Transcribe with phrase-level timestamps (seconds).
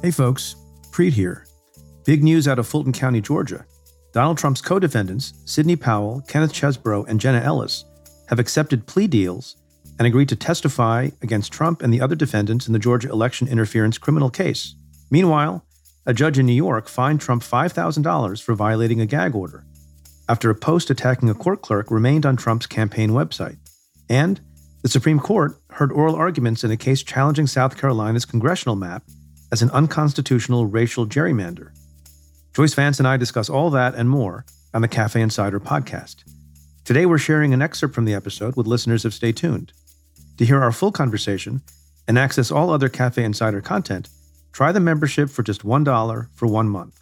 [0.00, 0.54] Hey folks,
[0.92, 1.44] Preet here.
[2.04, 3.66] Big news out of Fulton County, Georgia.
[4.12, 7.84] Donald Trump's co defendants, Sidney Powell, Kenneth Chesebro, and Jenna Ellis,
[8.28, 9.56] have accepted plea deals
[9.98, 13.98] and agreed to testify against Trump and the other defendants in the Georgia election interference
[13.98, 14.76] criminal case.
[15.10, 15.66] Meanwhile,
[16.06, 19.64] a judge in New York fined Trump $5,000 for violating a gag order
[20.28, 23.58] after a post attacking a court clerk remained on Trump's campaign website.
[24.08, 24.40] And
[24.82, 29.02] the Supreme Court heard oral arguments in a case challenging South Carolina's congressional map
[29.50, 31.70] as an unconstitutional racial gerrymander.
[32.54, 36.24] Joyce Vance and I discuss all that and more on the Cafe Insider podcast.
[36.84, 39.72] Today, we're sharing an excerpt from the episode with listeners of Stay Tuned.
[40.38, 41.62] To hear our full conversation
[42.06, 44.08] and access all other Cafe Insider content,
[44.52, 46.98] try the membership for just $1 for one month.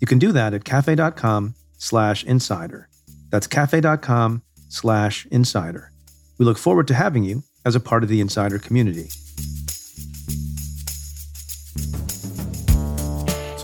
[0.00, 2.88] You can do that at cafe.com slash insider.
[3.30, 5.92] That's cafe.com slash insider.
[6.38, 9.08] We look forward to having you as a part of the insider community.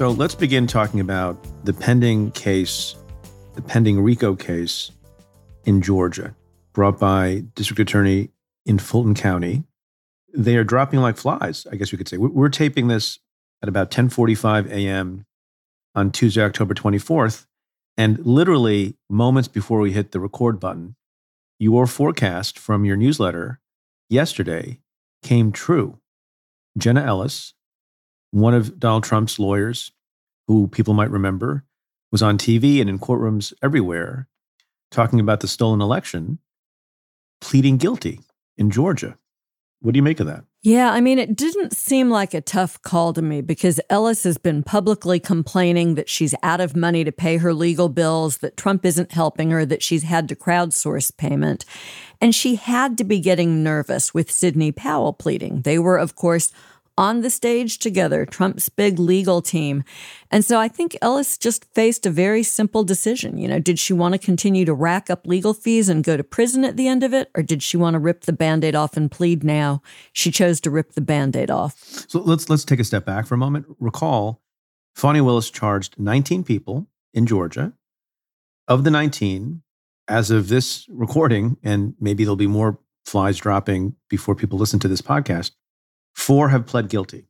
[0.05, 2.95] So let's begin talking about the pending case,
[3.55, 4.91] the pending RICO case
[5.65, 6.37] in Georgia,
[6.75, 8.29] brought by District Attorney
[8.67, 9.65] in Fulton County.
[10.35, 12.19] They are dropping like flies, I guess we could say.
[12.19, 13.19] We're taping this
[13.63, 15.25] at about 10:45 a.m.
[15.95, 17.47] on Tuesday, October 24th,
[17.97, 20.97] and literally moments before we hit the record button,
[21.59, 23.59] your forecast from your newsletter
[24.11, 24.81] yesterday
[25.23, 25.99] came true.
[26.77, 27.55] Jenna Ellis,
[28.33, 29.93] one of Donald Trump's lawyers,
[30.47, 31.65] who people might remember,
[32.13, 34.29] was on TV and in courtrooms everywhere
[34.91, 36.39] talking about the stolen election,
[37.41, 38.21] pleading guilty
[38.57, 39.19] in Georgia.
[39.81, 40.45] What do you make of that?
[40.63, 44.39] Yeah, I mean, it didn't seem like a tough call to me because Ellis has
[44.39, 48.87] been publicly complaining that she's out of money to pay her legal bills, that Trump
[48.87, 51.67] isn't helping her, that she's had to crowdsource payment.
[52.19, 55.63] And she had to be getting nervous with Sidney Powell pleading.
[55.63, 56.51] They were, of course,
[56.97, 59.83] on the stage together, Trump's big legal team.
[60.31, 63.37] And so I think Ellis just faced a very simple decision.
[63.39, 66.25] You know, did she want to continue to rack up legal fees and go to
[66.25, 67.31] prison at the end of it?
[67.35, 69.83] Or did she want to rip the band aid off and plead now?
[70.13, 71.77] She chose to rip the band aid off.
[72.09, 73.67] So let's let's take a step back for a moment.
[73.81, 74.41] Recall
[74.95, 77.73] Fani Willis charged 19 people in Georgia.
[78.67, 79.63] Of the 19,
[80.09, 84.89] as of this recording, and maybe there'll be more flies dropping before people listen to
[84.89, 85.51] this podcast,
[86.15, 87.27] Four have pled guilty.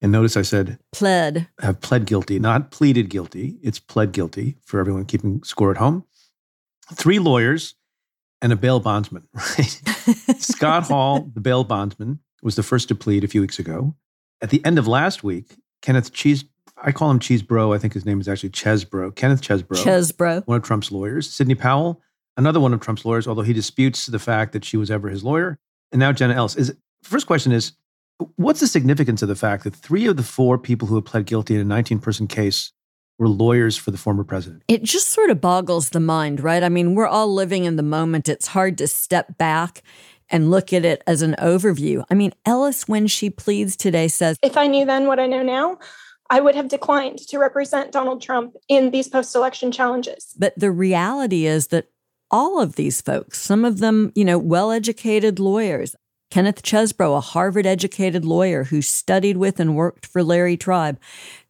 [0.00, 1.48] And notice I said pled.
[1.60, 3.58] Have pled guilty, not pleaded guilty.
[3.62, 6.04] It's pled guilty for everyone keeping score at home.
[6.92, 7.76] Three lawyers
[8.42, 9.80] and a bail bondsman, right?
[10.38, 13.94] Scott Hall, the bail bondsman, was the first to plead a few weeks ago.
[14.40, 16.44] At the end of last week, Kenneth Cheese,
[16.82, 17.72] I call him Cheese Bro.
[17.72, 19.14] I think his name is actually Chesebro.
[19.14, 19.76] Kenneth Chesebro.
[19.76, 20.44] Chesebro.
[20.46, 21.30] One of Trump's lawyers.
[21.30, 22.02] Sidney Powell,
[22.36, 25.22] another one of Trump's lawyers, although he disputes the fact that she was ever his
[25.22, 25.60] lawyer.
[25.92, 26.56] And now Jenna Ellis.
[26.56, 26.74] Is
[27.04, 27.72] first question is
[28.36, 31.26] What's the significance of the fact that three of the four people who have pled
[31.26, 32.72] guilty in a 19 person case
[33.18, 34.62] were lawyers for the former president?
[34.68, 36.62] It just sort of boggles the mind, right?
[36.62, 38.28] I mean, we're all living in the moment.
[38.28, 39.82] It's hard to step back
[40.30, 42.04] and look at it as an overview.
[42.10, 45.42] I mean, Ellis, when she pleads today, says If I knew then what I know
[45.42, 45.78] now,
[46.30, 50.34] I would have declined to represent Donald Trump in these post election challenges.
[50.38, 51.88] But the reality is that
[52.30, 55.94] all of these folks, some of them, you know, well educated lawyers,
[56.32, 60.98] Kenneth Chesebro, a Harvard educated lawyer who studied with and worked for Larry Tribe.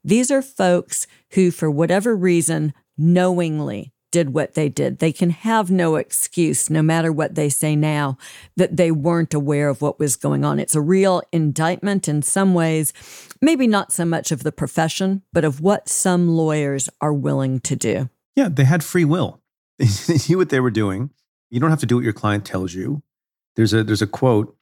[0.03, 4.99] These are folks who, for whatever reason, knowingly did what they did.
[4.99, 8.19] They can have no excuse, no matter what they say now,
[8.57, 10.59] that they weren't aware of what was going on.
[10.59, 12.93] It's a real indictment in some ways,
[13.41, 17.77] maybe not so much of the profession, but of what some lawyers are willing to
[17.77, 18.11] do.
[18.35, 19.41] Yeah, they had free will.
[19.79, 21.11] They knew what they were doing.
[21.51, 23.05] You don't have to do what your client tells you.
[23.55, 24.57] There's a there's a quote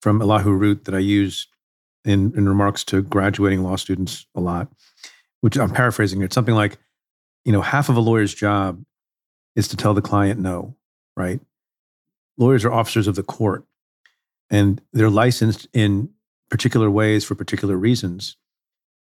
[0.00, 1.46] from Elihu Root that I use
[2.04, 4.68] in, in remarks to graduating law students a lot,
[5.40, 6.78] which I'm paraphrasing It's something like,
[7.44, 8.82] you know, half of a lawyer's job
[9.56, 10.76] is to tell the client no,
[11.16, 11.40] right?
[12.38, 13.64] Lawyers are officers of the court
[14.50, 16.10] and they're licensed in
[16.50, 18.36] particular ways for particular reasons.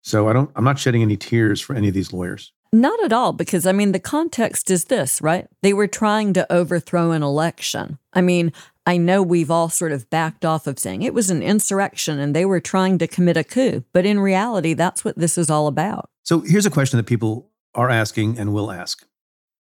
[0.03, 2.53] So I don't I'm not shedding any tears for any of these lawyers.
[2.73, 5.47] Not at all, because I mean, the context is this, right?
[5.63, 7.99] They were trying to overthrow an election.
[8.13, 8.53] I mean,
[8.87, 12.37] I know we've all sort of backed off of saying it was an insurrection and
[12.37, 15.67] they were trying to commit a coup, but in reality, that's what this is all
[15.67, 16.11] about.
[16.23, 19.07] So here's a question that people are asking and will ask.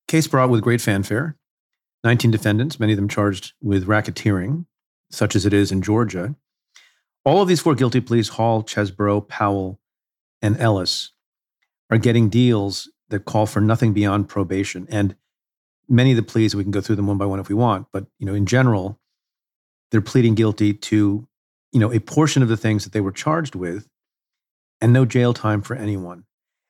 [0.09, 1.38] Case brought with great fanfare,
[2.05, 4.67] 19 defendants, many of them charged with racketeering,
[5.11, 6.35] such as it is in Georgia.
[7.25, 9.81] All of these four guilty pleas, Hall, Chesebro, Powell,
[10.43, 11.12] and Ellis,
[11.91, 14.87] are getting deals that call for nothing beyond probation.
[14.91, 15.17] And
[15.88, 17.87] many of the pleas, we can go through them one by one if we want,
[17.91, 19.00] but you know, in general,
[19.94, 21.25] they're pleading guilty to,
[21.70, 23.88] you know, a portion of the things that they were charged with.
[24.81, 26.25] and no jail time for anyone.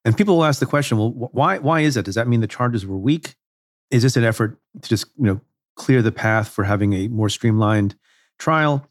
[0.05, 2.05] And people will ask the question, well, why, why is that?
[2.05, 3.35] Does that mean the charges were weak?
[3.91, 5.41] Is this an effort to just, you know,
[5.77, 7.97] clear the path for having a more streamlined
[8.39, 8.87] trial?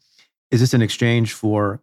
[0.50, 1.80] Is this an exchange for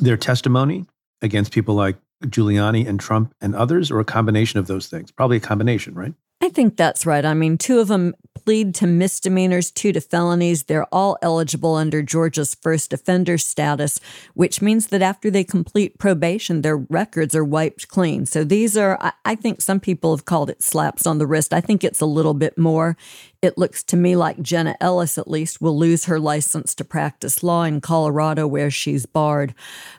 [0.00, 0.86] their testimony
[1.22, 5.10] against people like Giuliani and Trump and others, or a combination of those things?
[5.10, 6.14] Probably a combination, right?
[6.42, 7.24] I think that's right.
[7.24, 10.62] I mean, two of them plead to misdemeanors, two to felonies.
[10.64, 14.00] They're all eligible under Georgia's first offender status,
[14.32, 18.24] which means that after they complete probation, their records are wiped clean.
[18.24, 21.52] So these are, I think some people have called it slaps on the wrist.
[21.52, 22.96] I think it's a little bit more.
[23.42, 27.42] It looks to me like Jenna Ellis, at least, will lose her license to practice
[27.42, 29.54] law in Colorado, where she's barred.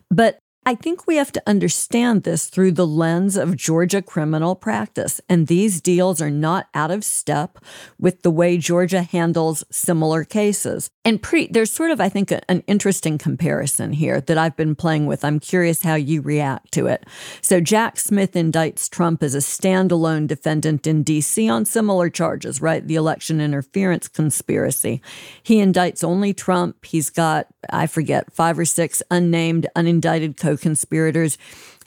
[0.09, 5.19] But I think we have to understand this through the lens of Georgia criminal practice.
[5.27, 7.57] And these deals are not out of step
[7.97, 10.91] with the way Georgia handles similar cases.
[11.03, 11.19] And
[11.49, 15.25] there's sort of, I think, a, an interesting comparison here that I've been playing with.
[15.25, 17.07] I'm curious how you react to it.
[17.41, 21.49] So, Jack Smith indicts Trump as a standalone defendant in D.C.
[21.49, 22.85] on similar charges, right?
[22.85, 25.01] The election interference conspiracy.
[25.41, 26.85] He indicts only Trump.
[26.85, 31.37] He's got, I forget, five or six unnamed, unindicted co conspirators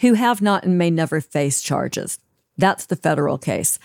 [0.00, 2.18] who have not and may never face charges.
[2.56, 3.78] That's the federal case.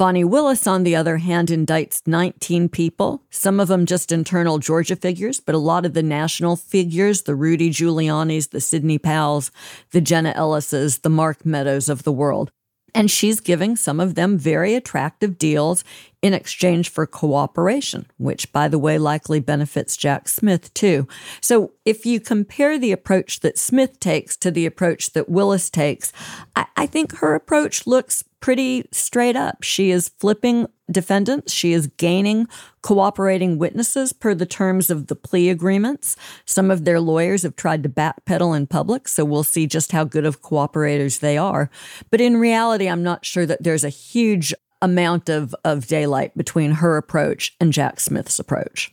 [0.00, 4.96] Fani Willis, on the other hand, indicts 19 people, some of them just internal Georgia
[4.96, 9.50] figures, but a lot of the national figures, the Rudy Giuliani's, the Sidney Powell's,
[9.90, 12.50] the Jenna Ellis's, the Mark Meadows of the world.
[12.94, 15.84] And she's giving some of them very attractive deals
[16.22, 21.08] in exchange for cooperation, which, by the way, likely benefits Jack Smith too.
[21.40, 26.12] So, if you compare the approach that Smith takes to the approach that Willis takes,
[26.54, 29.62] I, I, think her approach looks pretty straight up.
[29.62, 32.46] She is flipping defendants, she is gaining
[32.82, 36.16] cooperating witnesses per the terms of the plea agreements.
[36.44, 40.04] Some of their lawyers have tried to backpedal in public, so we'll see just how
[40.04, 41.70] good of cooperators they are.
[42.10, 46.72] But in reality, I'm not sure that there's a huge amount of, of daylight between
[46.72, 48.92] her approach and Jack Smith's approach.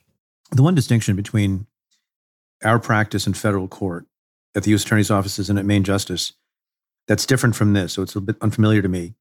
[0.51, 1.67] The one distinction between
[2.63, 4.05] our practice in federal court
[4.55, 4.83] at the U.S.
[4.83, 6.33] Attorney's offices and at Main Justice
[7.07, 9.13] that's different from this, so it's a bit unfamiliar to me,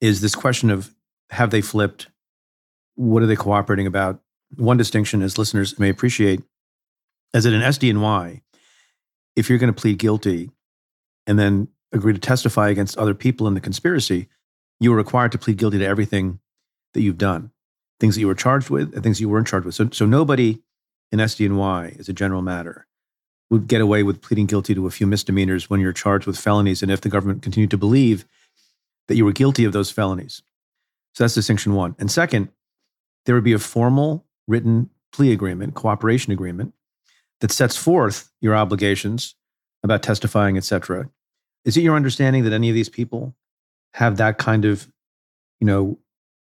[0.00, 0.94] is this question of
[1.30, 2.08] have they flipped?
[2.94, 4.20] What are they cooperating about?
[4.56, 6.42] One distinction, as listeners may appreciate,
[7.34, 8.42] is that in SDNY,
[9.36, 10.50] if you're going to plead guilty
[11.26, 14.28] and then agree to testify against other people in the conspiracy,
[14.82, 16.40] you were required to plead guilty to everything
[16.94, 17.52] that you've done,
[18.00, 19.74] things that you were charged with and things you weren't charged with.
[19.74, 20.60] So, so nobody
[21.10, 22.86] in SDNY, as a general matter,
[23.50, 26.82] would get away with pleading guilty to a few misdemeanors when you're charged with felonies
[26.82, 28.24] and if the government continued to believe
[29.08, 30.42] that you were guilty of those felonies.
[31.14, 31.94] So that's distinction one.
[31.98, 32.48] And second,
[33.26, 36.72] there would be a formal written plea agreement, cooperation agreement
[37.40, 39.34] that sets forth your obligations
[39.84, 41.10] about testifying, et cetera.
[41.64, 43.36] Is it your understanding that any of these people
[43.94, 44.86] have that kind of,
[45.60, 45.98] you know,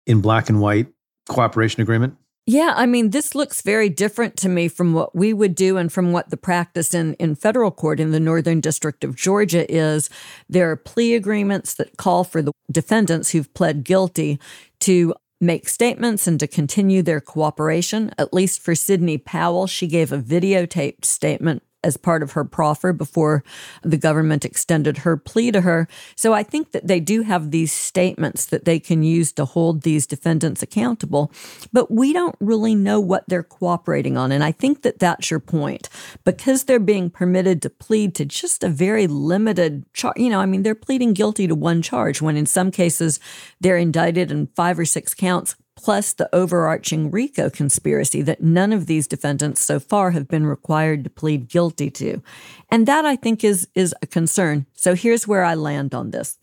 [0.06, 0.88] in black and white
[1.28, 2.16] cooperation agreement?
[2.44, 5.92] Yeah, I mean, this looks very different to me from what we would do and
[5.92, 10.10] from what the practice in, in federal court in the Northern District of Georgia is.
[10.48, 14.40] There are plea agreements that call for the defendants who've pled guilty
[14.80, 18.12] to make statements and to continue their cooperation.
[18.18, 22.92] At least for Sidney Powell, she gave a videotaped statement as part of her proffer
[22.92, 23.44] before
[23.82, 25.88] the government extended her plea to her.
[26.16, 29.82] So I think that they do have these statements that they can use to hold
[29.82, 31.32] these defendants accountable,
[31.72, 34.32] but we don't really know what they're cooperating on.
[34.32, 35.88] And I think that that's your point.
[36.24, 40.46] Because they're being permitted to plead to just a very limited charge, you know, I
[40.46, 43.20] mean, they're pleading guilty to one charge when in some cases
[43.60, 48.86] they're indicted in five or six counts plus the overarching RICO conspiracy that none of
[48.86, 52.22] these defendants so far have been required to plead guilty to.
[52.70, 54.66] And that I think is, is a concern.
[54.74, 56.38] So here's where I land on this.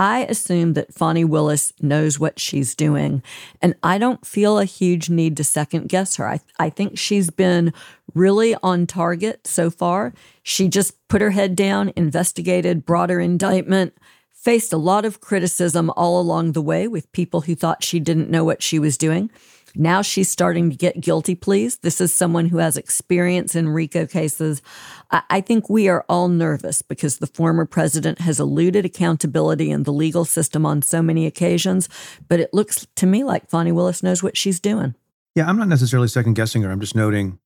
[0.00, 3.22] I assume that Fani Willis knows what she's doing,
[3.60, 6.26] and I don't feel a huge need to second guess her.
[6.26, 7.74] I, I think she's been
[8.14, 10.14] really on target so far.
[10.42, 13.92] She just put her head down, investigated, brought her indictment,
[14.40, 18.30] faced a lot of criticism all along the way with people who thought she didn't
[18.30, 19.30] know what she was doing.
[19.76, 21.76] Now she's starting to get guilty pleas.
[21.78, 24.62] This is someone who has experience in RICO cases.
[25.10, 29.92] I think we are all nervous because the former president has eluded accountability in the
[29.92, 31.88] legal system on so many occasions.
[32.26, 34.94] But it looks to me like Fani Willis knows what she's doing.
[35.36, 36.70] Yeah, I'm not necessarily second guessing her.
[36.70, 37.38] I'm just noting,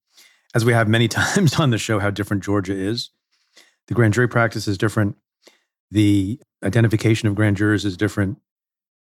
[0.55, 3.11] as we have many times on the show, how different Georgia is.
[3.87, 5.15] The grand jury practice is different.
[5.91, 8.37] The identification of grand jurors is different.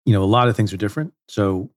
[0.05, 1.13] You know, a lot of things are different.
[1.27, 1.69] So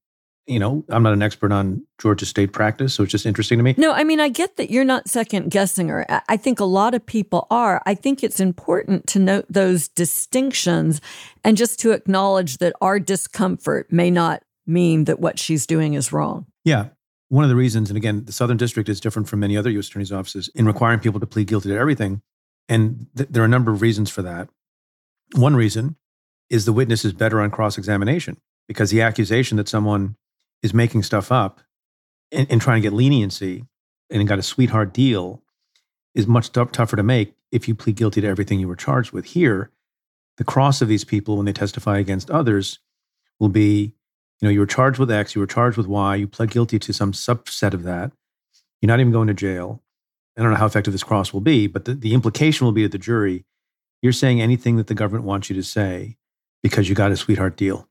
[0.47, 3.63] you know, I'm not an expert on Georgia state practice, so it's just interesting to
[3.63, 3.75] me.
[3.79, 6.05] No, I mean, I get that you're not second guessing her.
[6.29, 7.81] I think a lot of people are.
[7.87, 11.01] I think it's important to note those distinctions
[11.45, 16.13] and just to acknowledge that our discomfort may not mean that what she's doing is
[16.13, 16.47] wrong.
[16.65, 16.89] Yeah.
[17.29, 19.89] One of the reasons, and again, the Southern District is different from many other U.S.
[19.89, 22.21] attorneys' offices in requiring people to plead guilty to everything.
[22.69, 24.49] And th- there are a number of reasons for that.
[25.35, 25.97] One reason
[26.51, 30.17] is the witness is better on cross examination because the accusation that someone
[30.63, 31.61] is making stuff up
[32.31, 33.65] and, and, trying to get leniency
[34.11, 35.43] and got a sweetheart deal
[36.15, 39.13] is much t- tougher to make if you plead guilty to everything you were charged
[39.13, 39.27] with.
[39.27, 39.71] Here,
[40.37, 42.79] the cross of these people when they testify against others
[43.41, 43.95] will be
[44.43, 46.79] you know, you were charged with X, you were charged with Y, you pled guilty
[46.81, 48.11] to some subset of that.
[48.81, 49.83] You're not even going to jail.
[50.37, 52.83] I don't know how effective this cross will be, but the, the implication will be
[52.83, 53.45] to the jury
[54.03, 56.17] you're saying anything that the government wants you to say
[56.63, 57.89] because you got a sweetheart deal.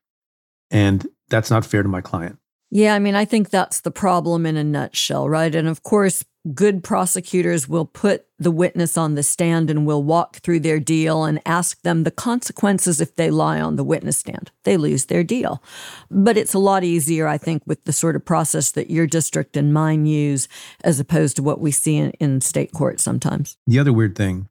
[0.69, 2.37] And that's not fair to my client.
[2.69, 5.53] Yeah, I mean, I think that's the problem in a nutshell, right?
[5.53, 10.37] And of course, good prosecutors will put the witness on the stand and will walk
[10.37, 14.51] through their deal and ask them the consequences if they lie on the witness stand.
[14.63, 15.61] They lose their deal.
[16.09, 19.57] But it's a lot easier, I think, with the sort of process that your district
[19.57, 20.47] and mine use
[20.83, 23.57] as opposed to what we see in, in state court sometimes.
[23.67, 24.47] The other weird thing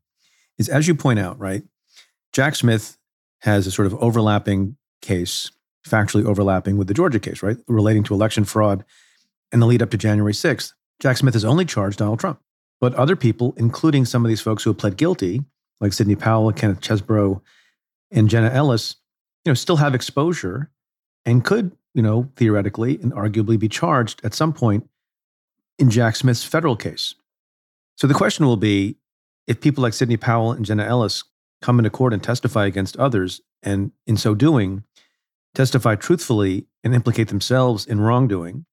[0.61, 1.63] is, as you point out, right,
[2.35, 2.99] Jack Smith
[3.41, 5.51] has a sort of overlapping case
[5.89, 7.57] factually overlapping with the Georgia case, right?
[7.67, 8.85] Relating to election fraud
[9.51, 10.75] and the lead up to January 6th.
[11.01, 12.39] Jack Smith has only charged Donald Trump.
[12.83, 15.43] But other people, including some of these folks who have pled guilty,
[15.81, 17.41] like Sidney Powell, Kenneth Chesebro,
[18.11, 18.97] and Jenna Ellis,
[19.45, 20.71] you know, still have exposure
[21.25, 24.87] and could, you know, theoretically and arguably be charged at some point
[25.79, 27.15] in Jack Smith's federal case.
[27.97, 28.97] So the question will be
[29.51, 31.25] if people like Sidney Powell and Jenna Ellis
[31.61, 34.85] come into court and testify against others, and in so doing,
[35.57, 38.65] testify truthfully and implicate themselves in wrongdoing,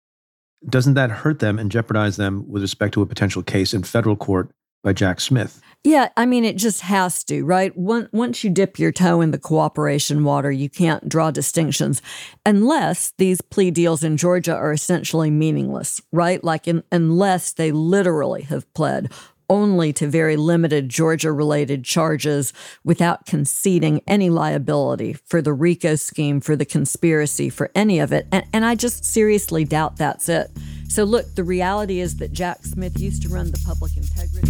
[0.70, 4.16] doesn't that hurt them and jeopardize them with respect to a potential case in federal
[4.16, 4.52] court
[4.84, 5.62] by Jack Smith?
[5.84, 7.76] Yeah, I mean, it just has to, right?
[7.76, 12.04] Once you dip your toe in the cooperation water, you can't draw distinctions
[12.46, 16.44] unless these plea deals in Georgia are essentially meaningless, right?
[16.44, 19.12] Like, in, unless they literally have pled
[19.50, 26.42] only to very limited Georgia related charges without conceding any liability for the RICO scheme,
[26.42, 28.28] for the conspiracy, for any of it.
[28.32, 30.52] And, and I just seriously doubt that's it.
[30.90, 34.48] So, look, the reality is that Jack Smith used to run the public integrity.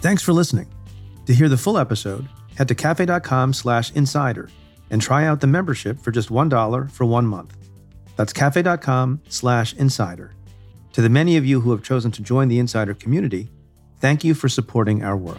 [0.00, 0.68] Thanks for listening.
[1.26, 4.48] To hear the full episode, head to cafe.com slash insider
[4.90, 7.56] and try out the membership for just $1 for one month.
[8.16, 10.34] That's cafe.com slash insider.
[10.98, 13.50] To the many of you who have chosen to join the Insider community,
[14.00, 15.38] thank you for supporting our work.